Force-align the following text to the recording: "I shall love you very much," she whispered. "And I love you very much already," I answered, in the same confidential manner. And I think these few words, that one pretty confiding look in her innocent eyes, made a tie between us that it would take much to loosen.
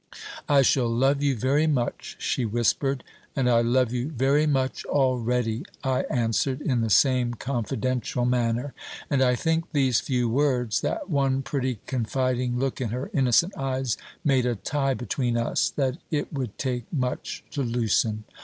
"I 0.49 0.63
shall 0.63 0.89
love 0.89 1.21
you 1.21 1.35
very 1.37 1.67
much," 1.67 2.15
she 2.17 2.43
whispered. 2.43 3.03
"And 3.35 3.47
I 3.47 3.61
love 3.61 3.93
you 3.93 4.09
very 4.09 4.47
much 4.47 4.83
already," 4.85 5.63
I 5.83 6.05
answered, 6.09 6.59
in 6.59 6.81
the 6.81 6.89
same 6.89 7.35
confidential 7.35 8.25
manner. 8.25 8.73
And 9.11 9.21
I 9.21 9.35
think 9.35 9.71
these 9.73 9.99
few 9.99 10.27
words, 10.27 10.81
that 10.81 11.11
one 11.11 11.43
pretty 11.43 11.81
confiding 11.85 12.57
look 12.57 12.81
in 12.81 12.89
her 12.89 13.11
innocent 13.13 13.55
eyes, 13.55 13.95
made 14.23 14.47
a 14.47 14.55
tie 14.55 14.95
between 14.95 15.37
us 15.37 15.69
that 15.75 15.99
it 16.09 16.33
would 16.33 16.57
take 16.57 16.91
much 16.91 17.43
to 17.51 17.61
loosen. 17.61 18.23